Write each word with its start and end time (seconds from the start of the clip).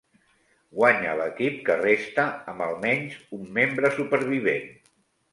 Guanya 0.77 1.09
l'equip 1.17 1.59
que 1.67 1.75
resta 1.81 2.25
amb 2.53 2.63
al 2.67 2.73
menys 2.85 3.19
un 3.37 3.43
membre 3.59 3.93
supervivent. 3.99 4.65